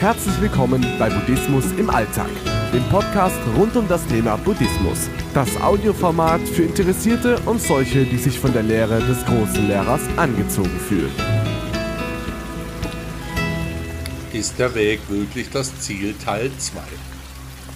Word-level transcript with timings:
Herzlich 0.00 0.40
willkommen 0.40 0.82
bei 0.98 1.10
Buddhismus 1.10 1.72
im 1.72 1.90
Alltag, 1.90 2.30
dem 2.72 2.82
Podcast 2.84 3.36
rund 3.54 3.76
um 3.76 3.86
das 3.86 4.06
Thema 4.06 4.36
Buddhismus. 4.38 5.10
Das 5.34 5.60
Audioformat 5.60 6.40
für 6.40 6.62
Interessierte 6.62 7.38
und 7.40 7.60
solche, 7.60 8.06
die 8.06 8.16
sich 8.16 8.38
von 8.38 8.50
der 8.54 8.62
Lehre 8.62 8.98
des 9.00 9.22
großen 9.26 9.68
Lehrers 9.68 10.00
angezogen 10.16 10.80
fühlen. 10.88 11.12
Ist 14.32 14.58
der 14.58 14.74
Weg 14.74 15.00
wirklich 15.10 15.50
das 15.50 15.78
Ziel 15.80 16.14
Teil 16.14 16.50
2? 16.56 16.80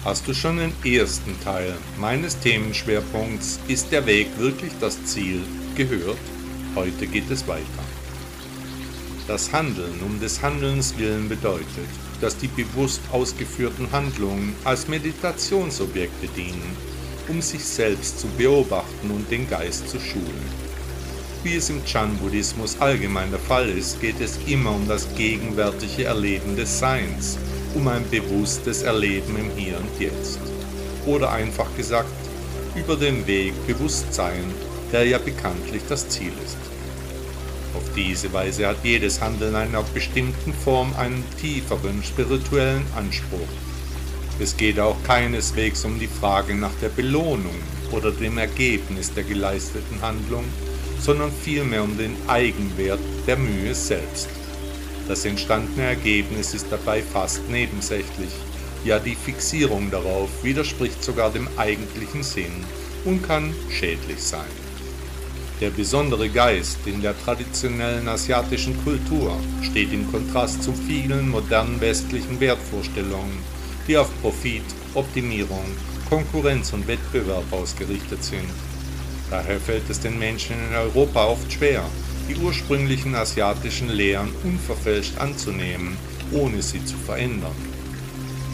Hast 0.03 0.27
du 0.27 0.33
schon 0.33 0.57
den 0.57 0.73
ersten 0.83 1.39
Teil 1.41 1.75
meines 1.99 2.39
Themenschwerpunkts 2.39 3.59
Ist 3.67 3.91
der 3.91 4.03
Weg 4.07 4.29
wirklich 4.39 4.71
das 4.81 5.05
Ziel 5.05 5.43
gehört? 5.75 6.17
Heute 6.73 7.05
geht 7.05 7.29
es 7.29 7.47
weiter. 7.47 7.94
Das 9.27 9.51
Handeln 9.51 10.01
um 10.05 10.19
des 10.19 10.43
Handelns 10.43 10.99
willen 10.99 11.27
bedeutet, 11.27 11.89
dass 12.21 12.37
die 12.37 12.47
bewusst 12.47 13.01
ausgeführten 13.11 13.91
Handlungen 13.91 14.55
als 14.63 14.87
Meditationsobjekte 14.87 16.27
dienen, 16.37 16.77
um 17.27 17.41
sich 17.41 17.63
selbst 17.63 18.19
zu 18.19 18.27
beobachten 18.37 19.09
und 19.09 19.31
den 19.31 19.49
Geist 19.49 19.89
zu 19.89 19.99
schulen. 19.99 20.65
Wie 21.43 21.55
es 21.55 21.71
im 21.71 21.83
Chan-Buddhismus 21.85 22.79
allgemein 22.79 23.31
der 23.31 23.39
Fall 23.39 23.67
ist, 23.67 23.99
geht 23.99 24.21
es 24.21 24.37
immer 24.45 24.71
um 24.71 24.87
das 24.87 25.07
gegenwärtige 25.15 26.03
Erleben 26.03 26.55
des 26.55 26.77
Seins, 26.77 27.39
um 27.73 27.87
ein 27.87 28.07
bewusstes 28.11 28.83
Erleben 28.83 29.37
im 29.37 29.49
Hier 29.57 29.77
und 29.77 29.99
Jetzt. 29.99 30.39
Oder 31.07 31.31
einfach 31.31 31.75
gesagt, 31.75 32.09
über 32.75 32.95
den 32.95 33.25
Weg 33.25 33.53
Bewusstsein, 33.65 34.53
der 34.91 35.05
ja 35.05 35.17
bekanntlich 35.17 35.81
das 35.89 36.07
Ziel 36.09 36.31
ist. 36.43 36.74
Auf 37.75 37.83
diese 37.93 38.31
Weise 38.31 38.67
hat 38.67 38.77
jedes 38.83 39.19
Handeln 39.19 39.53
einer 39.53 39.83
bestimmten 39.83 40.53
Form 40.53 40.93
einen 40.97 41.23
tieferen 41.41 42.01
spirituellen 42.03 42.85
Anspruch. 42.95 43.49
Es 44.39 44.55
geht 44.55 44.79
auch 44.79 44.95
keineswegs 45.03 45.83
um 45.83 45.99
die 45.99 46.07
Frage 46.07 46.55
nach 46.55 46.73
der 46.81 46.89
Belohnung 46.89 47.55
oder 47.91 48.11
dem 48.11 48.37
Ergebnis 48.37 49.13
der 49.13 49.23
geleisteten 49.23 50.01
Handlung, 50.01 50.45
sondern 50.99 51.31
vielmehr 51.31 51.83
um 51.83 51.97
den 51.97 52.15
Eigenwert 52.27 52.99
der 53.27 53.37
Mühe 53.37 53.75
selbst. 53.75 54.29
Das 55.07 55.25
entstandene 55.25 55.87
Ergebnis 55.87 56.53
ist 56.53 56.67
dabei 56.69 57.01
fast 57.01 57.47
nebensächlich, 57.49 58.31
ja 58.85 58.99
die 58.99 59.15
Fixierung 59.15 59.91
darauf 59.91 60.29
widerspricht 60.43 61.03
sogar 61.03 61.29
dem 61.29 61.47
eigentlichen 61.57 62.23
Sinn 62.23 62.63
und 63.03 63.21
kann 63.21 63.53
schädlich 63.69 64.21
sein. 64.21 64.64
Der 65.61 65.69
besondere 65.69 66.27
Geist 66.27 66.79
in 66.85 67.01
der 67.01 67.17
traditionellen 67.17 68.09
asiatischen 68.09 68.75
Kultur 68.83 69.37
steht 69.61 69.93
im 69.93 70.11
Kontrast 70.11 70.61
zu 70.61 70.73
vielen 70.73 71.29
modernen 71.29 71.79
westlichen 71.79 72.37
Wertvorstellungen, 72.41 73.39
die 73.87 73.95
auf 73.97 74.09
Profit, 74.21 74.65
Optimierung, 74.95 75.65
Konkurrenz 76.09 76.73
und 76.73 76.85
Wettbewerb 76.87 77.45
ausgerichtet 77.51 78.21
sind. 78.21 78.49
Daher 79.31 79.57
fällt 79.61 79.89
es 79.89 80.01
den 80.01 80.19
Menschen 80.19 80.57
in 80.69 80.75
Europa 80.75 81.25
oft 81.25 81.49
schwer, 81.49 81.85
die 82.27 82.35
ursprünglichen 82.35 83.15
asiatischen 83.15 83.89
Lehren 83.89 84.31
unverfälscht 84.43 85.17
anzunehmen, 85.19 85.95
ohne 86.33 86.61
sie 86.61 86.83
zu 86.83 86.97
verändern. 86.97 87.55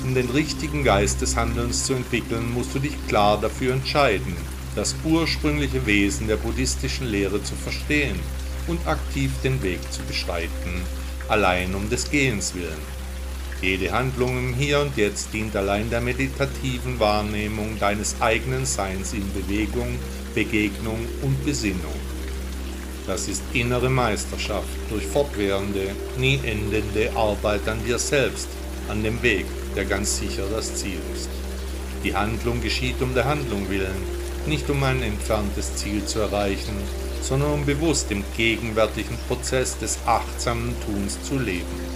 Um 0.04 0.14
den 0.14 0.30
richtigen 0.30 0.84
Geist 0.84 1.22
des 1.22 1.36
Handelns 1.36 1.84
zu 1.84 1.94
entwickeln, 1.94 2.54
musst 2.54 2.76
du 2.76 2.80
dich 2.80 2.94
klar 3.08 3.42
dafür 3.42 3.74
entscheiden, 3.74 4.36
das 4.75 4.95
ursprüngliche 5.03 5.86
Wesen 5.86 6.27
der 6.27 6.38
buddhistischen 6.38 7.08
Lehre 7.08 7.44
zu 7.44 7.55
verstehen 7.55 8.19
und 8.67 8.86
aktiv 8.88 9.31
den 9.44 9.61
Weg 9.64 9.80
zu 9.91 10.02
beschreiten, 10.03 10.81
allein 11.27 11.73
um 11.76 11.89
des 11.89 12.09
Gehens 12.09 12.54
willen. 12.55 13.02
Jede 13.61 13.92
Handlung 13.92 14.37
im 14.37 14.54
Hier 14.55 14.80
und 14.80 14.98
Jetzt 14.98 15.33
dient 15.33 15.55
allein 15.55 15.89
der 15.89 16.02
meditativen 16.02 16.99
Wahrnehmung 16.99 17.77
deines 17.80 18.15
eigenen 18.20 18.65
Seins 18.65 19.14
in 19.14 19.31
Bewegung, 19.33 19.99
Begegnung 20.33 20.99
und 21.21 21.45
Besinnung. 21.45 21.93
Das 23.05 23.27
ist 23.27 23.43
innere 23.54 23.89
Meisterschaft 23.89 24.67
durch 24.89 25.05
fortwährende, 25.05 25.89
nie 26.17 26.39
endende 26.43 27.11
Arbeit 27.15 27.67
an 27.67 27.83
dir 27.86 27.99
selbst, 27.99 28.48
an 28.89 29.04
dem 29.04 29.21
Weg, 29.21 29.45
der 29.76 29.86
ganz 29.86 30.17
sicher 30.17 30.45
das 30.52 30.76
Ziel 30.76 30.99
ist. 31.14 31.30
Die 32.04 32.15
Handlung 32.15 32.61
geschieht 32.61 32.99
um 33.02 33.14
der 33.14 33.26
Handlung 33.26 33.70
willen, 33.70 34.20
nicht 34.48 34.70
um 34.70 34.84
ein 34.84 35.02
entferntes 35.02 35.76
Ziel 35.76 36.06
zu 36.06 36.20
erreichen, 36.20 36.76
sondern 37.22 37.54
um 37.54 37.66
bewusst 37.66 38.12
im 38.12 38.24
gegenwärtigen 38.36 39.18
Prozess 39.28 39.78
des 39.78 40.00
achtsamen 40.06 40.76
Tuns 40.86 41.22
zu 41.24 41.38
leben. 41.38 41.92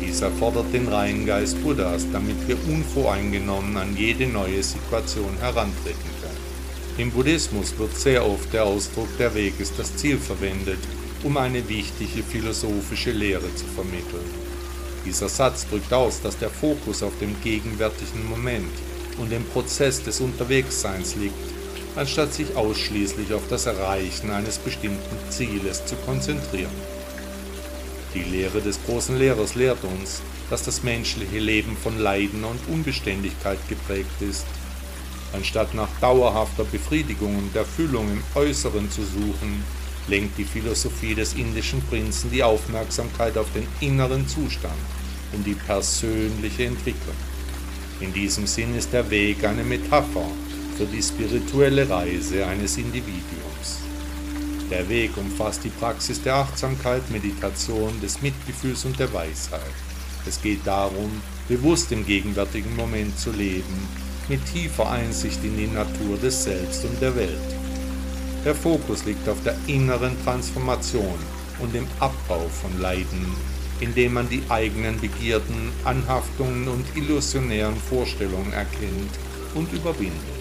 Dies 0.00 0.20
erfordert 0.20 0.72
den 0.72 0.88
reinen 0.88 1.24
Geist 1.24 1.62
Buddhas, 1.62 2.06
damit 2.12 2.36
wir 2.46 2.56
unvoreingenommen 2.68 3.76
an 3.76 3.96
jede 3.96 4.26
neue 4.26 4.62
Situation 4.62 5.36
herantreten 5.40 6.10
können. 6.20 6.44
Im 6.98 7.10
Buddhismus 7.10 7.76
wird 7.78 7.96
sehr 7.96 8.24
oft 8.24 8.52
der 8.52 8.64
Ausdruck 8.64 9.08
der 9.18 9.34
Weg 9.34 9.58
ist 9.58 9.78
das 9.78 9.96
Ziel 9.96 10.18
verwendet, 10.18 10.78
um 11.22 11.36
eine 11.36 11.68
wichtige 11.68 12.22
philosophische 12.22 13.10
Lehre 13.10 13.54
zu 13.54 13.64
vermitteln. 13.74 14.30
Dieser 15.04 15.28
Satz 15.28 15.66
drückt 15.68 15.92
aus, 15.92 16.20
dass 16.22 16.38
der 16.38 16.50
Fokus 16.50 17.02
auf 17.02 17.12
dem 17.18 17.34
gegenwärtigen 17.42 18.28
Moment 18.28 18.72
und 19.18 19.30
dem 19.30 19.44
Prozess 19.44 20.02
des 20.02 20.20
Unterwegsseins 20.20 21.16
liegt, 21.16 21.34
anstatt 21.96 22.34
sich 22.34 22.56
ausschließlich 22.56 23.32
auf 23.32 23.42
das 23.48 23.66
Erreichen 23.66 24.30
eines 24.30 24.58
bestimmten 24.58 25.16
Zieles 25.30 25.86
zu 25.86 25.96
konzentrieren. 25.96 26.72
Die 28.14 28.22
Lehre 28.22 28.60
des 28.60 28.78
großen 28.84 29.18
Lehrers 29.18 29.54
lehrt 29.54 29.82
uns, 29.82 30.22
dass 30.50 30.62
das 30.62 30.82
menschliche 30.82 31.38
Leben 31.38 31.76
von 31.76 31.98
Leiden 31.98 32.44
und 32.44 32.60
Unbeständigkeit 32.68 33.58
geprägt 33.68 34.20
ist. 34.20 34.46
Anstatt 35.32 35.74
nach 35.74 35.88
dauerhafter 36.00 36.64
Befriedigung 36.64 37.36
und 37.36 37.56
Erfüllung 37.56 38.08
im 38.08 38.22
Äußeren 38.34 38.88
zu 38.90 39.02
suchen, 39.02 39.64
lenkt 40.06 40.38
die 40.38 40.44
Philosophie 40.44 41.14
des 41.14 41.34
indischen 41.34 41.82
Prinzen 41.82 42.30
die 42.30 42.42
Aufmerksamkeit 42.42 43.36
auf 43.36 43.48
den 43.52 43.66
inneren 43.80 44.28
Zustand 44.28 44.74
und 45.32 45.44
die 45.44 45.54
persönliche 45.54 46.66
Entwicklung. 46.66 47.16
In 48.00 48.12
diesem 48.12 48.46
Sinn 48.46 48.76
ist 48.76 48.92
der 48.92 49.08
Weg 49.10 49.44
eine 49.44 49.62
Metapher 49.62 50.26
für 50.76 50.84
die 50.86 51.02
spirituelle 51.02 51.88
Reise 51.88 52.44
eines 52.44 52.76
Individuums. 52.76 53.82
Der 54.68 54.88
Weg 54.88 55.16
umfasst 55.16 55.62
die 55.62 55.68
Praxis 55.68 56.20
der 56.20 56.34
Achtsamkeit, 56.34 57.08
Meditation, 57.10 58.00
des 58.00 58.20
Mitgefühls 58.20 58.84
und 58.84 58.98
der 58.98 59.12
Weisheit. 59.12 59.60
Es 60.26 60.42
geht 60.42 60.66
darum, 60.66 61.22
bewusst 61.48 61.92
im 61.92 62.04
gegenwärtigen 62.04 62.74
Moment 62.74 63.16
zu 63.18 63.30
leben, 63.30 63.88
mit 64.28 64.40
tiefer 64.52 64.90
Einsicht 64.90 65.44
in 65.44 65.56
die 65.56 65.66
Natur 65.68 66.16
des 66.16 66.44
Selbst 66.44 66.84
und 66.84 67.00
der 67.00 67.14
Welt. 67.14 67.38
Der 68.44 68.54
Fokus 68.54 69.04
liegt 69.04 69.28
auf 69.28 69.40
der 69.44 69.56
inneren 69.68 70.16
Transformation 70.24 71.18
und 71.60 71.74
dem 71.74 71.86
Abbau 72.00 72.48
von 72.48 72.80
Leiden 72.80 73.36
indem 73.84 74.14
man 74.14 74.28
die 74.30 74.42
eigenen 74.48 74.98
Begierden, 74.98 75.70
Anhaftungen 75.84 76.68
und 76.68 76.86
illusionären 76.96 77.76
Vorstellungen 77.76 78.52
erkennt 78.52 79.12
und 79.54 79.70
überwindet. 79.72 80.34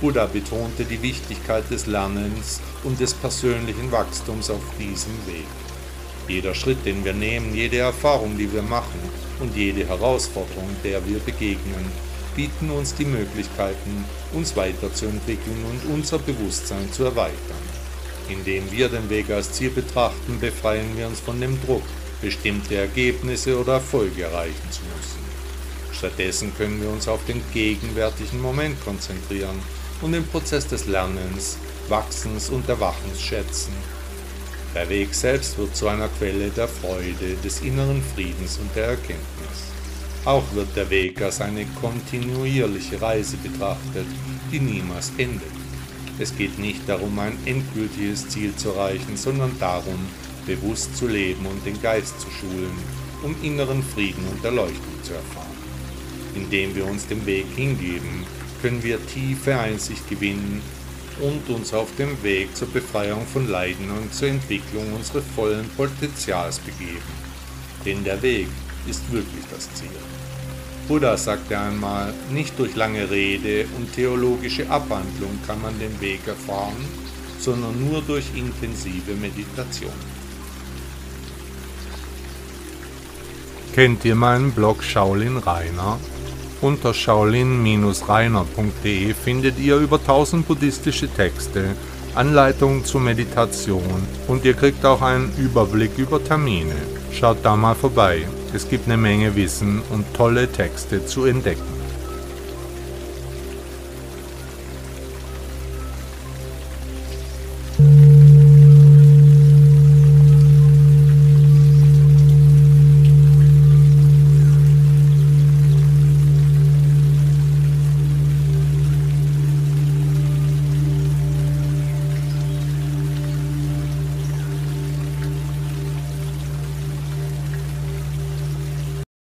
Buddha 0.00 0.26
betonte 0.26 0.84
die 0.84 1.00
Wichtigkeit 1.00 1.70
des 1.70 1.86
Lernens 1.86 2.60
und 2.84 3.00
des 3.00 3.14
persönlichen 3.14 3.90
Wachstums 3.90 4.50
auf 4.50 4.60
diesem 4.78 5.14
Weg. 5.26 5.46
Jeder 6.28 6.54
Schritt, 6.54 6.84
den 6.84 7.02
wir 7.02 7.14
nehmen, 7.14 7.54
jede 7.54 7.78
Erfahrung, 7.78 8.36
die 8.36 8.52
wir 8.52 8.62
machen 8.62 9.00
und 9.40 9.56
jede 9.56 9.86
Herausforderung, 9.86 10.68
der 10.84 11.06
wir 11.06 11.18
begegnen, 11.18 11.86
bieten 12.36 12.70
uns 12.70 12.94
die 12.94 13.06
Möglichkeiten, 13.06 14.04
uns 14.32 14.54
weiterzuentwickeln 14.54 15.64
und 15.70 15.94
unser 15.94 16.18
Bewusstsein 16.18 16.92
zu 16.92 17.04
erweitern. 17.04 17.64
Indem 18.28 18.70
wir 18.70 18.88
den 18.88 19.08
Weg 19.08 19.30
als 19.30 19.52
Ziel 19.52 19.70
betrachten, 19.70 20.38
befreien 20.40 20.96
wir 20.96 21.06
uns 21.06 21.20
von 21.20 21.40
dem 21.40 21.60
Druck, 21.64 21.82
bestimmte 22.22 22.76
Ergebnisse 22.76 23.58
oder 23.58 23.74
Erfolge 23.74 24.22
erreichen 24.22 24.70
zu 24.70 24.80
müssen. 24.96 25.22
Stattdessen 25.92 26.56
können 26.56 26.80
wir 26.80 26.88
uns 26.88 27.06
auf 27.06 27.24
den 27.26 27.42
gegenwärtigen 27.52 28.40
Moment 28.40 28.82
konzentrieren 28.84 29.58
und 30.00 30.12
den 30.12 30.26
Prozess 30.26 30.66
des 30.66 30.86
Lernens, 30.86 31.58
Wachsens 31.88 32.48
und 32.48 32.68
Erwachens 32.68 33.20
schätzen. 33.20 33.72
Der 34.74 34.88
Weg 34.88 35.14
selbst 35.14 35.58
wird 35.58 35.76
zu 35.76 35.86
einer 35.88 36.08
Quelle 36.08 36.48
der 36.48 36.66
Freude, 36.66 37.36
des 37.44 37.60
inneren 37.60 38.02
Friedens 38.14 38.58
und 38.58 38.74
der 38.74 38.86
Erkenntnis. 38.86 39.72
Auch 40.24 40.44
wird 40.54 40.74
der 40.76 40.88
Weg 40.88 41.20
als 41.20 41.40
eine 41.40 41.66
kontinuierliche 41.80 43.02
Reise 43.02 43.36
betrachtet, 43.36 44.06
die 44.50 44.60
niemals 44.60 45.12
endet. 45.18 45.42
Es 46.18 46.36
geht 46.36 46.58
nicht 46.58 46.88
darum, 46.88 47.18
ein 47.18 47.36
endgültiges 47.44 48.28
Ziel 48.28 48.54
zu 48.54 48.70
erreichen, 48.70 49.16
sondern 49.16 49.58
darum, 49.58 49.98
bewusst 50.46 50.96
zu 50.96 51.06
leben 51.06 51.46
und 51.46 51.64
den 51.64 51.80
Geist 51.80 52.20
zu 52.20 52.30
schulen, 52.30 52.76
um 53.22 53.34
inneren 53.42 53.82
Frieden 53.82 54.24
und 54.30 54.44
Erleuchtung 54.44 55.02
zu 55.02 55.14
erfahren. 55.14 55.46
Indem 56.34 56.74
wir 56.74 56.86
uns 56.86 57.06
dem 57.06 57.24
Weg 57.26 57.46
hingeben, 57.54 58.24
können 58.60 58.82
wir 58.82 59.04
tiefe 59.06 59.58
Einsicht 59.58 60.08
gewinnen 60.08 60.62
und 61.20 61.54
uns 61.54 61.74
auf 61.74 61.88
dem 61.96 62.22
Weg 62.22 62.56
zur 62.56 62.68
Befreiung 62.68 63.26
von 63.26 63.48
Leiden 63.48 63.90
und 63.90 64.14
zur 64.14 64.28
Entwicklung 64.28 64.92
unseres 64.94 65.24
vollen 65.36 65.68
Potenzials 65.76 66.58
begeben. 66.58 67.02
Denn 67.84 68.02
der 68.04 68.22
Weg 68.22 68.48
ist 68.88 69.10
wirklich 69.12 69.44
das 69.50 69.72
Ziel. 69.74 69.90
Buddha 70.88 71.16
sagte 71.16 71.58
einmal, 71.58 72.12
nicht 72.32 72.58
durch 72.58 72.74
lange 72.74 73.08
Rede 73.10 73.66
und 73.76 73.92
theologische 73.94 74.68
Abwandlung 74.68 75.38
kann 75.46 75.62
man 75.62 75.78
den 75.78 76.00
Weg 76.00 76.26
erfahren, 76.26 76.84
sondern 77.38 77.88
nur 77.88 78.02
durch 78.02 78.26
intensive 78.34 79.14
Meditation. 79.14 80.11
Kennt 83.74 84.04
ihr 84.04 84.14
meinen 84.14 84.52
Blog 84.52 84.84
Shaolin 84.84 85.38
Rainer? 85.38 85.98
Unter 86.60 86.92
shaolin-rainer.de 86.92 89.14
findet 89.14 89.58
ihr 89.58 89.78
über 89.78 89.98
1000 89.98 90.46
buddhistische 90.46 91.08
Texte, 91.08 91.74
Anleitungen 92.14 92.84
zur 92.84 93.00
Meditation 93.00 94.06
und 94.28 94.44
ihr 94.44 94.52
kriegt 94.52 94.84
auch 94.84 95.00
einen 95.00 95.32
Überblick 95.38 95.96
über 95.96 96.22
Termine. 96.22 96.76
Schaut 97.12 97.38
da 97.42 97.56
mal 97.56 97.74
vorbei. 97.74 98.28
Es 98.52 98.68
gibt 98.68 98.88
eine 98.88 98.98
Menge 98.98 99.34
Wissen 99.36 99.80
und 99.88 100.04
tolle 100.12 100.52
Texte 100.52 101.06
zu 101.06 101.24
entdecken. 101.24 101.81